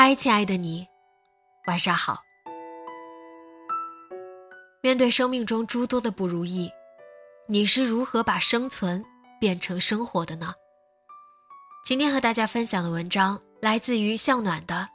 [0.00, 0.86] 嗨，亲爱的你，
[1.66, 2.22] 晚上好。
[4.80, 6.70] 面对生命中诸多的不如意，
[7.48, 9.04] 你是如何把生存
[9.40, 10.54] 变成生活的呢？
[11.84, 14.88] 今天和大家分享的文章来自于向暖的。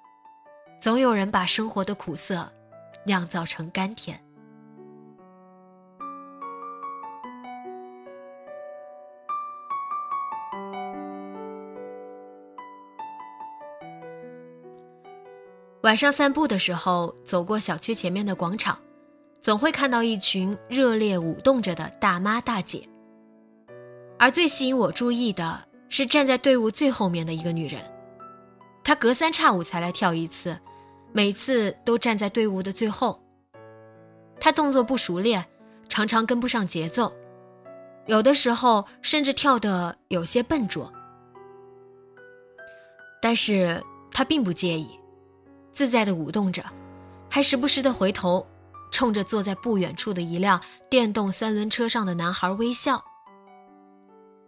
[0.80, 2.50] 总有人把生活的苦涩
[3.06, 4.18] 酿造成甘甜。
[15.84, 18.80] 晚上散步的时候，走过小区前面的广场，
[19.42, 22.88] 总会看到一群热烈舞动着的大妈大姐。
[24.17, 27.81] 而最吸引我注意的是站在队伍最后面的一个女人，
[28.81, 30.58] 她隔三差五才来跳一次，
[31.12, 33.22] 每次都站在队伍的最后。
[34.40, 35.45] 她动作不熟练，
[35.90, 37.12] 常常跟不上节奏，
[38.06, 40.90] 有的时候甚至跳得有些笨拙。
[43.22, 44.90] 但是她并不介意。
[45.73, 46.63] 自在的舞动着，
[47.29, 48.45] 还时不时的回头，
[48.91, 53.03] 冲着坐在不远处的一辆电动三轮车上的男孩微笑。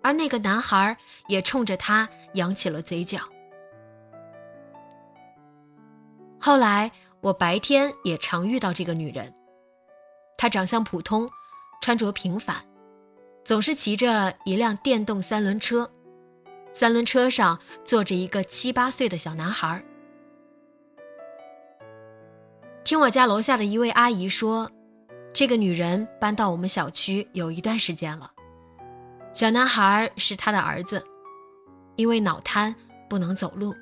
[0.03, 0.95] 而那个男孩
[1.27, 3.19] 也冲着他扬起了嘴角。
[6.39, 6.91] 后来
[7.21, 9.33] 我白天也常遇到这个女人，
[10.37, 11.27] 她长相普通，
[11.81, 12.55] 穿着平凡，
[13.43, 15.89] 总是骑着一辆电动三轮车，
[16.71, 19.83] 三轮车上坐着一个七八岁的小男孩。
[22.85, 24.69] 听我家楼下的一位阿姨说，
[25.33, 28.31] 这个女人搬到我们小区有一段时间了。
[29.33, 31.03] 小男孩是她的儿子，
[31.95, 32.75] 因为脑瘫
[33.09, 33.73] 不能走路。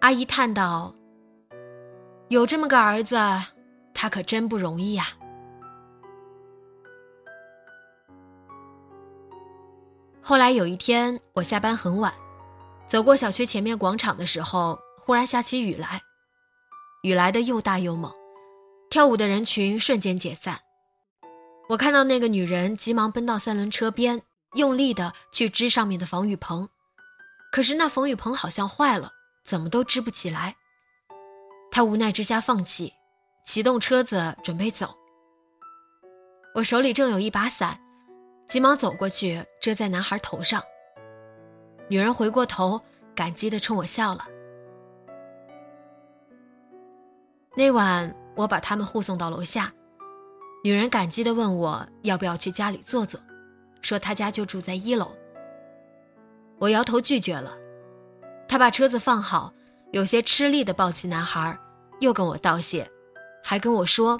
[0.00, 0.94] 阿姨叹道
[2.28, 3.16] ：“有这么个儿子，
[3.94, 5.06] 他可真不容易呀。”
[10.20, 12.12] 后来有一天，我下班很晚，
[12.86, 14.78] 走过小区前面广场的时候。
[15.04, 16.00] 忽然下起雨来，
[17.02, 18.14] 雨来的又大又猛，
[18.88, 20.60] 跳舞的人群瞬间解散。
[21.68, 24.22] 我看到那个女人急忙奔到三轮车边，
[24.54, 26.68] 用力的去支上面的防雨棚，
[27.50, 29.10] 可是那防雨棚好像坏了，
[29.44, 30.54] 怎么都支不起来。
[31.72, 32.92] 她无奈之下放弃，
[33.44, 34.94] 启动车子准备走。
[36.54, 37.80] 我手里正有一把伞，
[38.46, 40.62] 急忙走过去遮在男孩头上。
[41.88, 42.80] 女人回过头，
[43.16, 44.28] 感激的冲我笑了。
[47.54, 49.70] 那晚，我把他们护送到楼下，
[50.64, 53.20] 女人感激地问我要不要去家里坐坐，
[53.82, 55.14] 说她家就住在一楼。
[56.58, 57.54] 我摇头拒绝了。
[58.48, 59.52] 她把车子放好，
[59.90, 61.58] 有些吃力地抱起男孩，
[62.00, 62.90] 又跟我道谢，
[63.42, 64.18] 还跟我说：“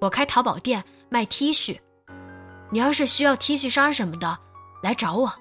[0.00, 1.78] 我开淘宝店卖 T 恤，
[2.70, 4.36] 你要是需要 T 恤衫什么的，
[4.82, 5.32] 来找我。”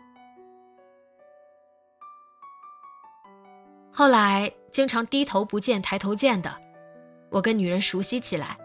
[3.91, 6.62] 后来经常低头不见抬头见的。
[7.33, 8.55] 我跟女人熟悉起来，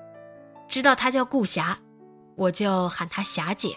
[0.68, 1.78] 知道她叫顾霞，
[2.36, 3.74] 我就喊她霞姐。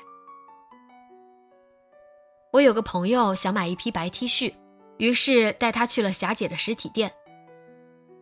[2.52, 4.54] 我有个朋友想买一批白 T 恤，
[4.98, 7.10] 于是带她去了霞姐的实体店。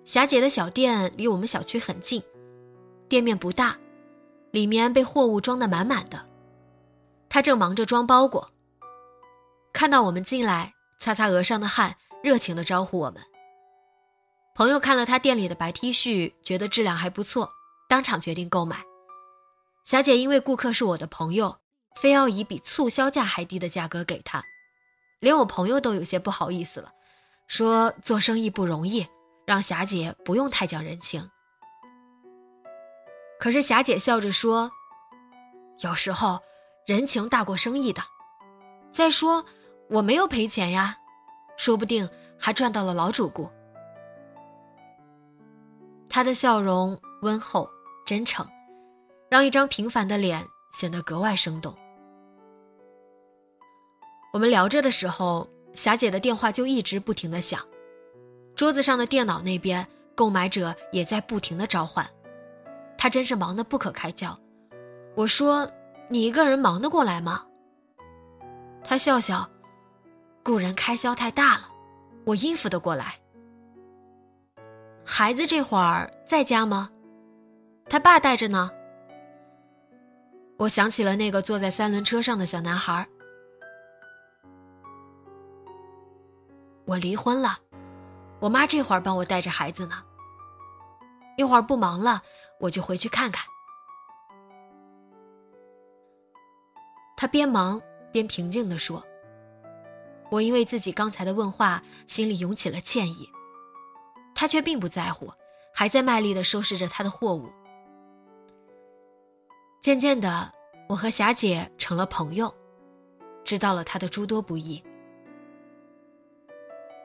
[0.06, 2.22] 霞姐的小店离我们小区很近，
[3.08, 3.76] 店面不大，
[4.52, 6.24] 里面被货物装得满满的。
[7.30, 8.48] 她正忙着装包裹，
[9.74, 13.20] 看到我们进来，擦擦额上的汗，热情地招呼我们。
[14.60, 17.50] 朋友看了他店里的白 T 恤，觉得质量还不错，
[17.88, 18.84] 当场决定购买。
[19.86, 21.60] 霞姐因为顾客是我的朋友，
[21.96, 24.44] 非要以比促销价还低的价格给他，
[25.22, 26.92] 连我朋友都有些不好意思了，
[27.48, 29.08] 说做生意不容易，
[29.46, 31.32] 让霞姐不用太讲人情。
[33.40, 34.70] 可是霞姐笑着说
[35.80, 36.38] ：“有时候
[36.86, 38.02] 人情大过生意的。
[38.92, 39.46] 再说
[39.90, 40.98] 我没有赔钱呀，
[41.56, 43.50] 说不定还赚到了老主顾。”
[46.10, 47.70] 他的笑容温厚
[48.06, 48.48] 真诚，
[49.30, 51.76] 让一张平凡的脸显得格外生动。
[54.34, 57.64] 我们聊着的时候，霞姐的电话就一直不停的响，
[58.56, 62.08] 桌子上的电脑那边，购买者也在不停的召唤，
[62.98, 64.38] 她真是忙得不可开交。
[65.16, 65.70] 我说
[66.10, 67.46] ：“你一个人忙得过来吗？”
[68.84, 69.48] 她笑笑
[70.44, 71.70] ：“雇人开销太大了，
[72.26, 73.19] 我应付得过来。”
[75.12, 76.92] 孩子这会儿在家吗？
[77.90, 78.70] 他爸带着呢。
[80.56, 83.10] 我想起了那个坐在三轮车上的小男孩。
[86.86, 87.58] 我离婚了，
[88.40, 90.04] 我妈这会儿帮我带着孩子呢。
[91.38, 92.22] 一会儿不忙了，
[92.60, 93.44] 我就回去看看。
[97.18, 99.04] 他边忙边平静地说
[100.30, 103.28] ：“我因为自己刚才的问话，心里涌起了歉意。”
[104.40, 105.30] 他却并不在乎，
[105.74, 107.52] 还在卖力地收拾着他的货物。
[109.82, 110.50] 渐渐的，
[110.88, 112.56] 我和霞姐成了朋友，
[113.44, 114.82] 知道了他的诸多不易。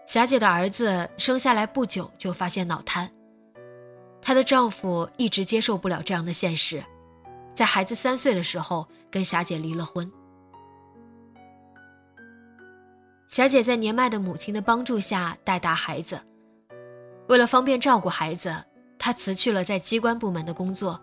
[0.07, 3.11] 霞姐的儿子生下来不久就发现脑瘫，
[4.23, 6.85] 她的丈夫一直接受不了这样的现实，
[7.53, 10.09] 在孩子三岁的时候跟霞姐离了婚。
[13.29, 16.21] 霞姐在年迈的母亲的帮助下带大孩子。
[17.27, 18.65] 为了方便照顾孩子，
[18.99, 21.01] 她辞去了在机关部门的工作，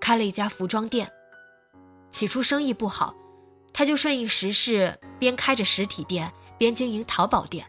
[0.00, 1.10] 开了一家服装店。
[2.10, 3.14] 起初生意不好，
[3.72, 7.66] 她就顺应时势，边开着实体店，边经营淘宝店。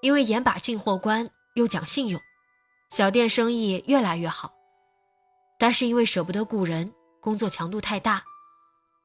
[0.00, 2.20] 因为严把进货关，又讲信用，
[2.90, 4.52] 小店生意越来越好。
[5.58, 8.22] 但是因为舍不得雇人，工作强度太大，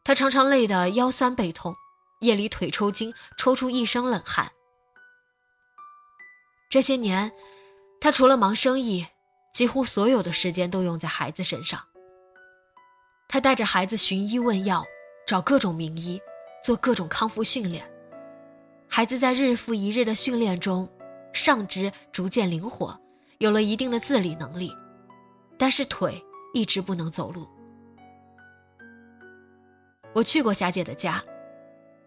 [0.03, 1.75] 她常常累得腰酸背痛，
[2.21, 4.51] 夜里腿抽筋，抽出一身冷汗。
[6.69, 7.31] 这些年。
[7.99, 9.05] 他除了忙生意，
[9.53, 11.81] 几乎所有的时间都用在孩子身上。
[13.27, 14.85] 他带着孩子寻医问药，
[15.25, 16.21] 找各种名医，
[16.63, 17.85] 做各种康复训练。
[18.87, 20.87] 孩子在日复一日的训练中，
[21.33, 22.97] 上肢逐渐灵活，
[23.39, 24.73] 有了一定的自理能力，
[25.57, 26.23] 但是腿
[26.53, 27.45] 一直不能走路。
[30.13, 31.21] 我去过霞姐的家，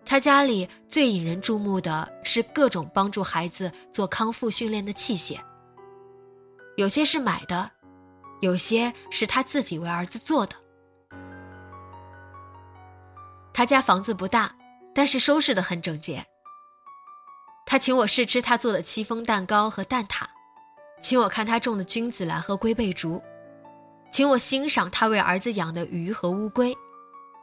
[0.06, 5.38] 她家里最引人注目的是各种帮助孩子做康复训练的器械。
[6.80, 7.72] 有些是买的，
[8.40, 10.56] 有些是他自己为儿子做的。
[13.52, 14.56] 他家房子不大，
[14.94, 16.24] 但是收拾的很整洁。
[17.66, 20.24] 他请我试吃他做的戚风蛋糕和蛋挞，
[21.02, 23.22] 请我看他种的君子兰和龟背竹，
[24.10, 26.74] 请我欣赏他为儿子养的鱼和乌龟，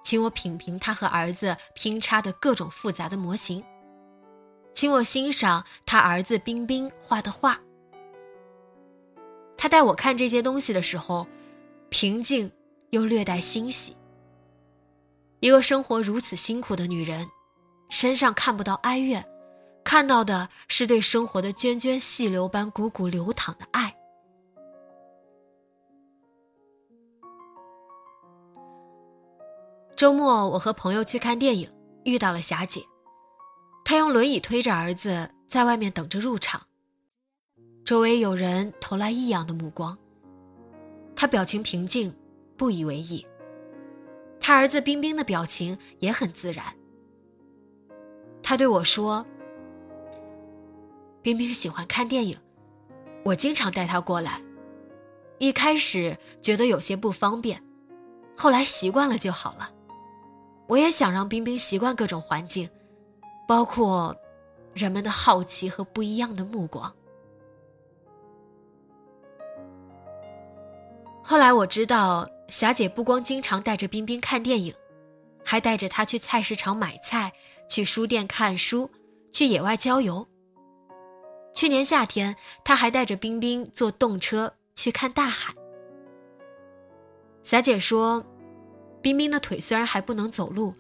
[0.04, 3.64] 请我品评他和儿子拼插的各种复杂的模型，
[4.74, 7.60] 请我欣赏他儿子冰冰画的画。
[9.58, 11.26] 他带我看这些东西的时候，
[11.90, 12.52] 平静
[12.92, 13.98] 又略带欣喜。
[15.40, 17.28] 一个生活如此辛苦的女人，
[17.90, 19.26] 身上看不到哀怨，
[19.84, 23.96] 看到的是对生活的涓涓细流般汩汩流淌的爱。
[29.96, 31.68] 周末，我和朋友去看电影，
[32.04, 32.84] 遇到了霞姐，
[33.84, 36.67] 她用轮椅推着儿子在外面等着入场。
[37.88, 39.98] 周围有人投来异样的目光。
[41.16, 42.14] 他表情平静，
[42.58, 43.26] 不以为意。
[44.42, 46.66] 他儿子冰冰的表情也很自然。
[48.44, 49.26] 他对我说
[51.24, 52.38] ：“冰冰喜欢看电影，
[53.24, 54.42] 我经常带他过来。
[55.38, 57.64] 一开始觉得有些不方便，
[58.36, 59.72] 后来习惯了就好了。
[60.68, 62.70] 我也想让冰冰习惯各种环境，
[63.48, 64.14] 包括
[64.74, 66.94] 人们的好奇和不一样的目光。”
[71.30, 74.74] 后来我知道，霞姐不光经常带着冰冰看电影，
[75.44, 77.34] 还带着她去菜市场买菜，
[77.70, 78.90] 去书店看书，
[79.34, 80.26] 去野外郊游。
[81.54, 85.54] 去年夏天，她还带着冰冰坐动车去看大海。
[87.44, 88.26] 霞姐说，
[89.02, 90.74] 冰冰的腿虽然还不能走路，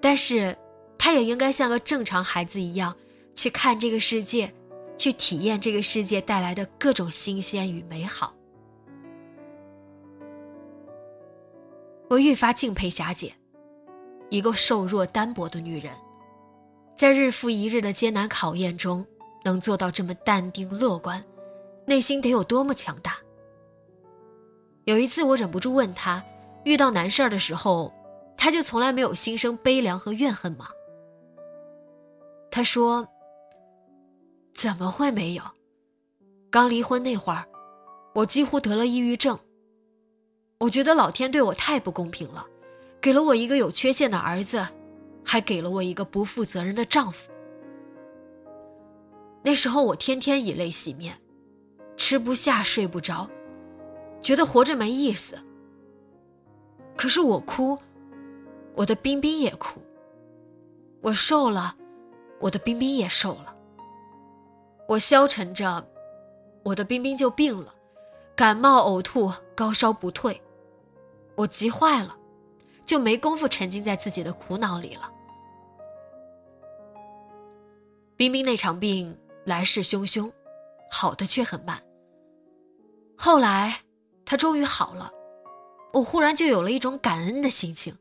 [0.00, 0.56] 但是
[0.96, 2.96] 她也应该像个正常孩子一样，
[3.34, 4.54] 去看这个世界，
[4.96, 8.32] 去体验这个世界带来的各种新鲜与美好。
[12.08, 13.32] 我愈发敬佩霞姐，
[14.30, 15.92] 一个瘦弱单薄的女人，
[16.96, 19.04] 在日复一日的艰难考验中，
[19.44, 21.22] 能做到这么淡定乐观，
[21.84, 23.16] 内心得有多么强大。
[24.84, 26.24] 有一次，我忍不住问她，
[26.64, 27.92] 遇到难事儿的时候，
[28.38, 30.68] 她就从来没有心生悲凉和怨恨吗？
[32.50, 33.06] 她说
[34.56, 35.42] ：“怎么会没有？
[36.50, 37.44] 刚离婚那会儿，
[38.14, 39.38] 我几乎得了抑郁症。
[40.58, 42.44] 我觉得老天对我太不公平了，
[43.00, 44.66] 给了我一个有缺陷的儿子，
[45.24, 47.30] 还给了我一个不负责任的丈夫。
[49.40, 51.16] 那时候我天天以泪洗面，
[51.96, 53.30] 吃不下睡不着，
[54.20, 55.38] 觉得活着没意思。
[56.96, 57.78] 可是我哭，
[58.74, 59.80] 我的冰冰也哭。
[61.00, 61.76] 我瘦了，
[62.40, 63.54] 我的冰冰也瘦了。
[64.88, 65.86] 我消沉着，
[66.64, 67.72] 我的冰冰就病了，
[68.34, 70.42] 感冒、呕吐、高烧不退。
[71.38, 72.16] 我急坏了，
[72.84, 75.08] 就没工夫沉浸在自己的苦恼里了。
[78.16, 80.28] 冰冰那场病来势汹汹，
[80.90, 81.80] 好的却很慢。
[83.16, 83.82] 后来，
[84.24, 85.12] 他终于好了，
[85.92, 87.96] 我忽然就有了一种感恩的心情。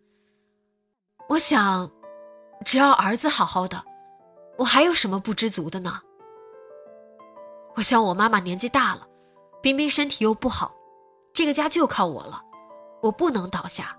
[1.30, 1.92] 我想，
[2.66, 3.86] 只要儿子好好的，
[4.58, 6.02] 我还有什么不知足的呢？
[7.76, 9.08] 我想，我妈妈年纪大了，
[9.62, 10.74] 冰冰身体又不好，
[11.34, 12.46] 这个家就靠我了。
[13.02, 13.98] 我不能倒下，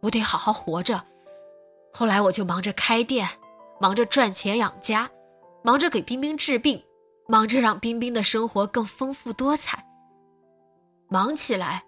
[0.00, 1.02] 我得好好活着。
[1.92, 3.28] 后来我就忙着开店，
[3.80, 5.10] 忙着赚钱养家，
[5.64, 6.82] 忙着给冰冰治病，
[7.26, 9.84] 忙着让冰冰的生活更丰富多彩。
[11.08, 11.84] 忙起来，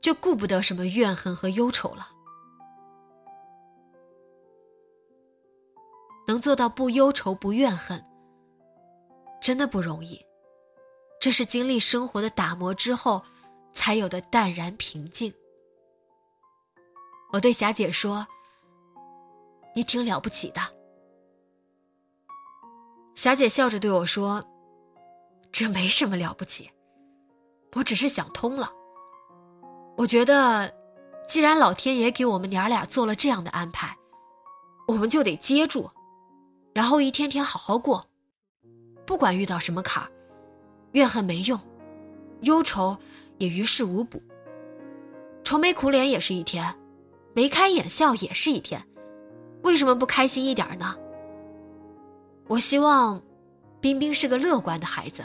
[0.00, 2.10] 就顾不得什么怨恨和忧愁了。
[6.26, 8.04] 能做到不忧愁、不怨恨，
[9.40, 10.18] 真的不容易。
[11.20, 13.22] 这是经历生活的打磨之后，
[13.72, 15.32] 才有的淡然平静。
[17.34, 18.24] 我对霞姐说
[19.74, 20.60] ：“你挺了不起的。”
[23.16, 24.44] 霞姐笑着对我说
[25.50, 26.70] ：“这没什么了不起，
[27.74, 28.70] 我只是想通了。
[29.96, 30.72] 我觉得，
[31.26, 33.96] 既然老天爷给我们娘俩做了这样的安排，
[34.86, 35.90] 我们就得接住，
[36.72, 38.06] 然后一天天好好过。
[39.04, 40.08] 不管遇到什么坎儿，
[40.92, 41.58] 怨恨没用，
[42.42, 42.96] 忧愁
[43.38, 44.22] 也于事无补。
[45.42, 46.72] 愁眉苦脸也是一天。”
[47.34, 48.82] 眉开眼笑也是一天，
[49.62, 50.96] 为什么不开心一点呢？
[52.46, 53.20] 我希望，
[53.80, 55.24] 冰冰是个乐观的孩子，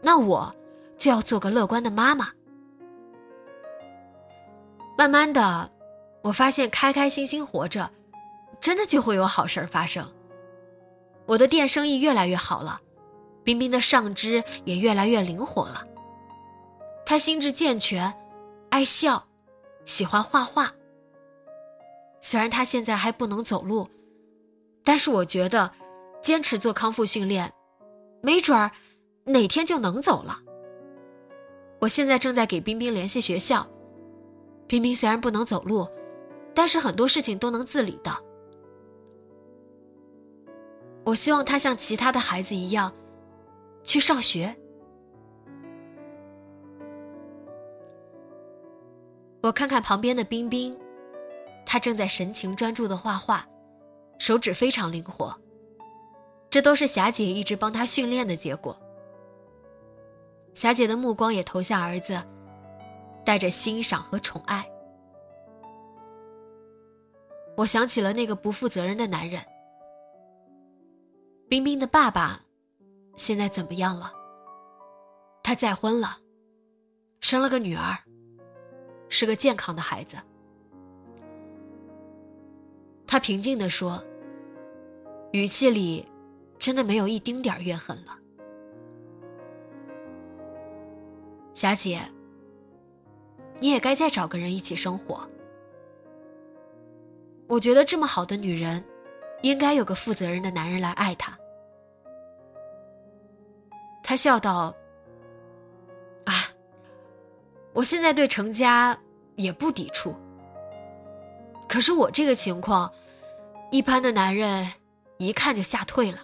[0.00, 0.54] 那我
[0.96, 2.30] 就要做个乐观的妈妈。
[4.96, 5.70] 慢慢的，
[6.22, 7.90] 我发现开开心心活着，
[8.60, 10.08] 真的就会有好事儿发生。
[11.26, 12.80] 我的店生意越来越好了，
[13.42, 15.84] 冰冰的上肢也越来越灵活了。
[17.04, 18.14] 他心智健全，
[18.70, 19.26] 爱笑，
[19.84, 20.72] 喜欢画画。
[22.20, 23.88] 虽然他现在还不能走路，
[24.84, 25.70] 但是我觉得，
[26.22, 27.52] 坚持做康复训练，
[28.22, 28.70] 没准儿
[29.24, 30.40] 哪天就能走了。
[31.80, 33.66] 我现在正在给冰冰联系学校，
[34.66, 35.86] 冰冰虽然不能走路，
[36.52, 38.12] 但是很多事情都能自理的。
[41.04, 42.92] 我希望他像其他的孩子一样，
[43.84, 44.54] 去上学。
[49.40, 50.76] 我看看旁边的冰冰。
[51.70, 53.46] 他正在神情专注的画画，
[54.18, 55.38] 手指非常灵活。
[56.48, 58.74] 这都是霞姐一直帮他训练的结果。
[60.54, 62.18] 霞姐的目光也投向儿子，
[63.22, 64.66] 带着欣赏和宠爱。
[67.54, 69.44] 我想起了那个不负责任的男人。
[71.50, 72.40] 冰冰的爸爸，
[73.16, 74.10] 现在怎么样了？
[75.42, 76.16] 他再婚了，
[77.20, 77.98] 生了个女儿，
[79.10, 80.16] 是个健康的孩子。
[83.10, 84.04] 他平静地说，
[85.32, 86.06] 语气里
[86.58, 88.18] 真的没有一丁点怨恨了。
[91.54, 92.02] 霞姐，
[93.58, 95.26] 你也该再找个人一起生活。
[97.48, 98.84] 我觉得这么好的女人，
[99.40, 101.36] 应该有个负责任的男人来爱她。
[104.02, 104.76] 他笑道
[106.26, 106.52] ：“啊，
[107.72, 108.96] 我现在对成家
[109.36, 110.14] 也不抵触。”
[111.68, 112.90] 可是我这个情况，
[113.70, 114.72] 一般的男人
[115.18, 116.18] 一看就吓退了。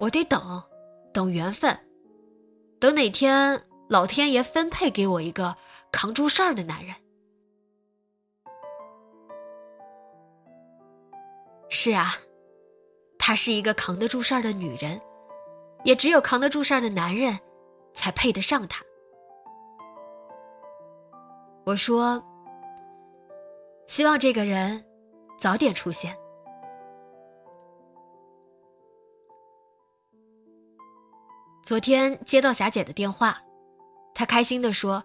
[0.00, 0.62] 我得等，
[1.12, 1.78] 等缘分，
[2.80, 5.56] 等哪天老天爷分配给我一个
[5.92, 6.94] 扛住事儿的男人。
[11.70, 12.16] 是啊，
[13.18, 15.00] 她是一个扛得住事儿的女人，
[15.84, 17.38] 也只有扛得住事儿的男人，
[17.94, 18.82] 才配得上她。
[21.64, 22.22] 我说。
[23.86, 24.84] 希望这个人
[25.38, 26.16] 早点出现。
[31.62, 33.40] 昨天接到霞姐的电话，
[34.14, 35.02] 她开心的说：“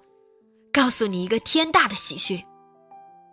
[0.73, 2.45] 告诉你一个天大的喜讯，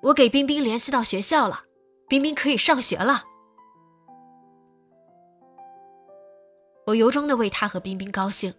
[0.02, 1.64] 我给冰冰联系到学校了，
[2.08, 3.24] 冰冰可以上学了。”
[6.86, 8.54] 我由衷的为她和冰冰高兴。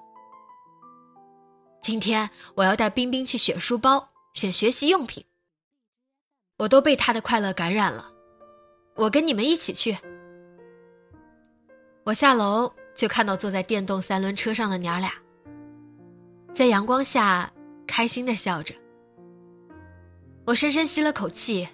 [1.82, 5.26] 今天我要带冰冰去选书包、选学习用品。
[6.58, 8.12] 我都被他的快乐感染了，
[8.96, 9.96] 我跟你们一起去。
[12.04, 15.14] 我下楼就看到坐在电动三轮车上的娘俩，
[16.56, 17.52] 在阳光下
[17.86, 18.74] 开心的笑着。
[20.46, 21.68] 我深深吸了口气，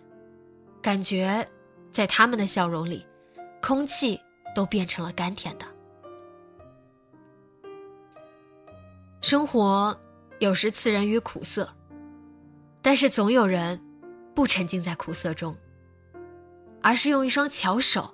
[0.82, 1.48] 感觉
[1.92, 3.06] 在他们的笑容里，
[3.62, 4.20] 空气
[4.54, 5.66] 都变成了甘甜的。
[9.22, 9.98] 生活
[10.40, 11.74] 有时刺人于苦涩，
[12.82, 13.80] 但是总有人。
[14.36, 15.56] 不沉浸在苦涩中，
[16.82, 18.14] 而是用一双巧手，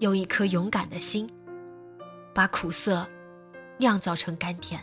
[0.00, 1.30] 用一颗勇敢的心，
[2.34, 3.06] 把苦涩
[3.78, 4.80] 酿造成甘甜。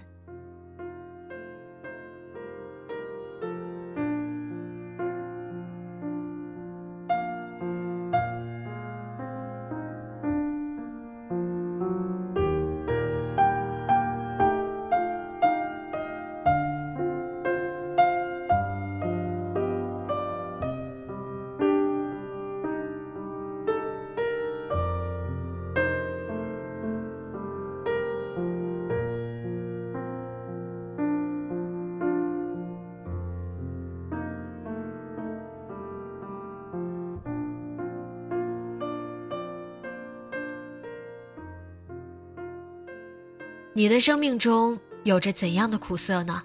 [43.76, 46.44] 你的生命中有着怎样的苦涩呢？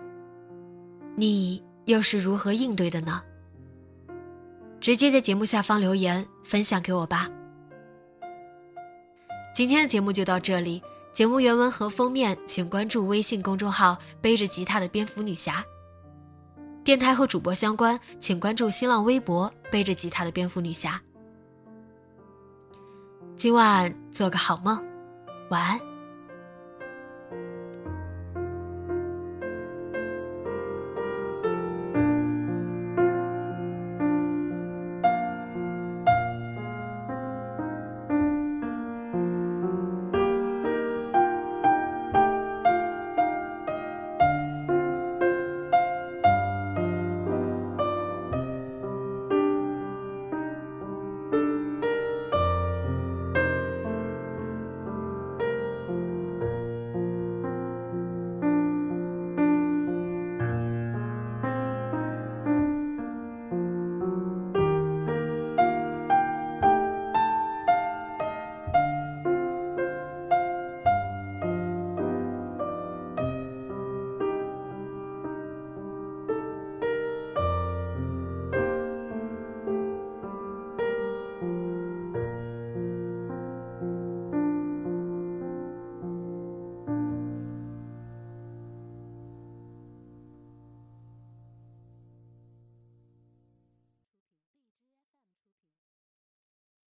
[1.15, 3.23] 你又是如何应对的呢？
[4.81, 7.29] 直接在节目下方留言分享给我吧。
[9.55, 10.83] 今天的节目就到这里，
[11.13, 15.63] 节目原文和封面请关注微信公众号“背着吉他的蝙蝠女侠”。
[16.83, 20.99] 电台和主播相关，请关注新浪微博“背着吉他的蝙蝠女侠”。
[23.37, 24.83] 今晚做个好梦，
[25.51, 25.88] 晚安。